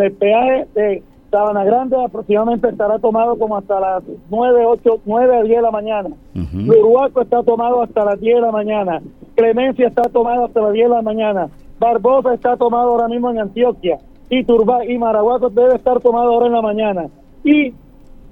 [0.00, 5.42] El peaje de Sabana Grande aproximadamente estará tomado como hasta las 9, 8, 9 a
[5.42, 6.10] 10 de la mañana.
[6.34, 9.02] Uh está tomado hasta las 10 de la mañana.
[9.34, 11.48] Clemencia está tomado hasta las 10 de la mañana.
[11.78, 13.98] Barbosa está tomado ahora mismo en Antioquia.
[14.28, 17.06] Y Turba y Maraguaco debe estar tomado ahora en la mañana.
[17.44, 17.74] Y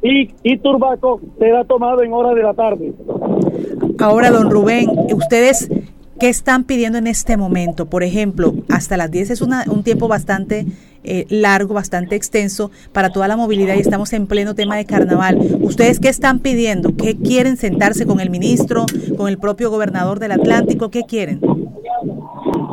[0.02, 2.92] y, y Turbaco será tomado en horas de la tarde.
[3.98, 5.68] Ahora, don Rubén, ustedes
[6.20, 7.86] ¿Qué están pidiendo en este momento?
[7.86, 10.66] Por ejemplo, hasta las 10 es un tiempo bastante
[11.02, 15.38] eh, largo, bastante extenso para toda la movilidad y estamos en pleno tema de carnaval.
[15.62, 16.90] ¿Ustedes qué están pidiendo?
[16.94, 18.84] ¿Qué quieren sentarse con el ministro,
[19.16, 20.90] con el propio gobernador del Atlántico?
[20.90, 21.40] ¿Qué quieren?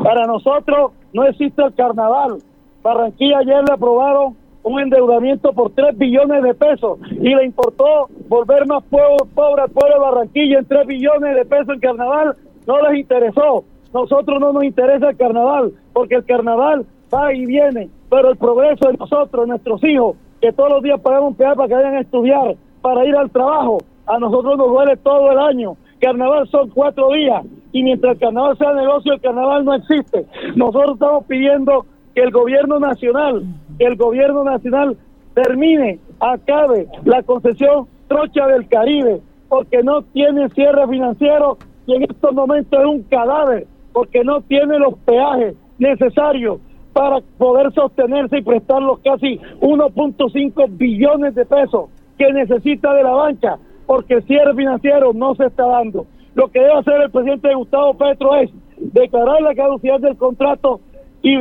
[0.04, 2.40] Para nosotros no existe el carnaval.
[2.84, 8.68] Barranquilla ayer le aprobaron un endeudamiento por 3 billones de pesos y le importó volver
[8.68, 12.36] más pobre al pueblo de Barranquilla en 3 billones de pesos en carnaval
[12.68, 13.64] no les interesó.
[13.94, 18.90] Nosotros no nos interesa el carnaval, porque el carnaval va y viene, pero el progreso
[18.90, 22.56] de nosotros, nuestros hijos, que todos los días pagamos peaje para que vayan a estudiar,
[22.82, 25.78] para ir al trabajo, a nosotros nos duele todo el año.
[26.00, 30.26] Carnaval son cuatro días y mientras el carnaval sea negocio, el carnaval no existe.
[30.56, 33.44] Nosotros estamos pidiendo que el gobierno nacional,
[33.80, 34.98] que el gobierno nacional
[35.34, 41.58] termine, acabe la concesión trocha del Caribe, porque no tiene cierre financiero
[41.88, 46.60] y en estos momentos es un cadáver porque no tiene los peajes necesarios
[46.94, 53.12] para poder sostenerse y prestar los casi 1.5 billones de pesos que necesita de la
[53.12, 56.06] banca, porque el cierre financiero no se está dando.
[56.36, 60.82] Lo que debe hacer el presidente Gustavo Petro es declarar la caducidad del contrato
[61.22, 61.38] y,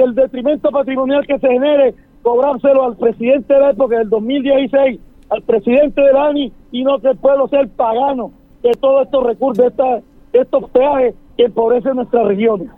[0.00, 5.00] el detrimento patrimonial que se genere, cobrárselo al presidente de la época del 2016,
[5.30, 9.64] al presidente del ANI, y no que el pueblo sea pagano de todos estos recursos,
[9.76, 12.70] de, estos peajes que empobrecen nuestra región.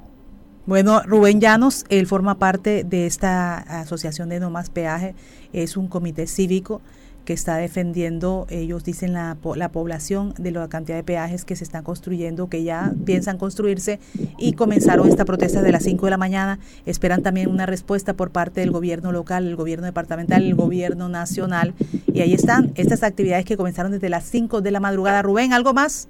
[0.64, 5.14] Bueno, Rubén Llanos, él forma parte de esta asociación de No Más Peaje,
[5.52, 6.80] es un comité cívico
[7.24, 11.64] que está defendiendo, ellos dicen, la, la población de la cantidad de peajes que se
[11.64, 14.00] están construyendo, que ya piensan construirse
[14.38, 16.58] y comenzaron esta protesta de las 5 de la mañana.
[16.86, 21.74] Esperan también una respuesta por parte del gobierno local, el gobierno departamental, el gobierno nacional.
[22.12, 25.22] Y ahí están estas actividades que comenzaron desde las 5 de la madrugada.
[25.22, 26.08] Rubén, ¿algo más?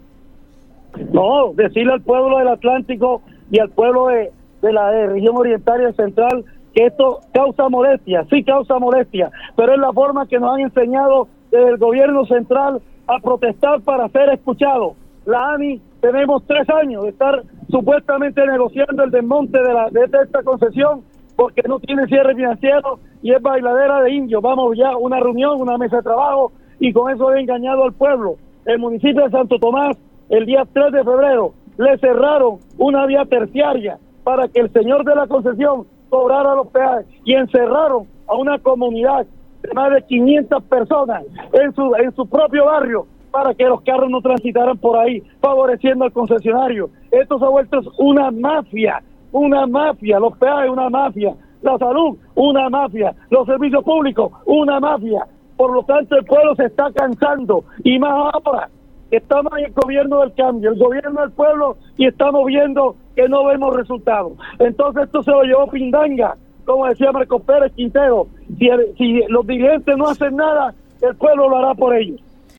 [1.12, 4.30] No, decirle al pueblo del Atlántico y al pueblo de,
[4.60, 9.78] de la región oriental y central que esto causa molestia, sí causa molestia, pero es
[9.78, 14.94] la forma que nos han enseñado desde el gobierno central a protestar para ser escuchados.
[15.26, 20.42] La ANI tenemos tres años de estar supuestamente negociando el desmonte de, la, de esta
[20.42, 21.02] concesión
[21.36, 24.42] porque no tiene cierre financiero y es bailadera de indios.
[24.42, 27.92] Vamos ya a una reunión, una mesa de trabajo y con eso he engañado al
[27.92, 28.36] pueblo.
[28.66, 29.96] El municipio de Santo Tomás,
[30.28, 35.14] el día 3 de febrero, le cerraron una vía terciaria para que el señor de
[35.14, 39.24] la concesión cobrara los peajes y encerraron a una comunidad
[39.62, 41.24] de más de 500 personas
[41.54, 46.04] en su, en su propio barrio para que los carros no transitaran por ahí, favoreciendo
[46.04, 46.90] al concesionario.
[47.10, 49.02] Esto se ha vuelto una mafia,
[49.32, 55.26] una mafia, los peajes una mafia, la salud una mafia, los servicios públicos una mafia.
[55.56, 57.64] Por lo tanto, el pueblo se está cansando.
[57.84, 58.68] Y más ahora
[59.10, 63.44] estamos en el gobierno del cambio, el gobierno del pueblo y estamos viendo que no
[63.44, 64.32] vemos resultados.
[64.58, 68.26] Entonces esto se lo llevó Pindanga, como decía Marco Pérez Quintero,
[68.58, 72.20] si, si los dirigentes no hacen nada, el pueblo lo hará por ellos.